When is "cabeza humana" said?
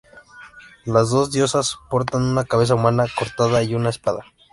2.43-3.05